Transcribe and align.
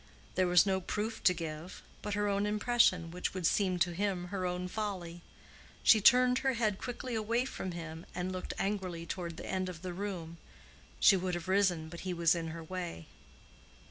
There 0.33 0.47
was 0.47 0.65
no 0.65 0.81
proof 0.81 1.23
to 1.25 1.31
give, 1.35 1.83
but 2.01 2.15
her 2.15 2.27
own 2.27 2.47
impression, 2.47 3.11
which 3.11 3.35
would 3.35 3.45
seem 3.45 3.77
to 3.77 3.93
him 3.93 4.29
her 4.29 4.47
own 4.47 4.67
folly. 4.67 5.21
She 5.83 6.01
turned 6.01 6.39
her 6.39 6.53
head 6.53 6.79
quickly 6.79 7.13
away 7.13 7.45
from 7.45 7.73
him 7.73 8.07
and 8.15 8.31
looked 8.31 8.55
angrily 8.57 9.05
toward 9.05 9.37
the 9.37 9.45
end 9.45 9.69
of 9.69 9.83
the 9.83 9.93
room: 9.93 10.39
she 10.99 11.15
would 11.15 11.35
have 11.35 11.47
risen, 11.47 11.87
but 11.87 11.99
he 11.99 12.15
was 12.15 12.33
in 12.33 12.47
her 12.47 12.63
way. 12.63 13.09